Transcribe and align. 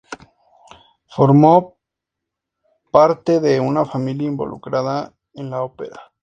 Formó 1.09 1.77
parte 2.91 3.39
de 3.39 3.59
una 3.59 3.85
familia 3.85 4.25
involucrada 4.29 5.13
a 5.37 5.43
la 5.43 5.61
ópera. 5.61 6.11